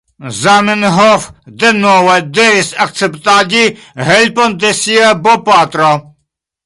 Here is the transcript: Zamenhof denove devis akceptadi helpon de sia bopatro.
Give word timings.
Zamenhof 0.43 1.23
denove 1.63 2.15
devis 2.37 2.69
akceptadi 2.85 3.63
helpon 4.09 4.57
de 4.65 4.73
sia 4.81 5.13
bopatro. 5.25 5.93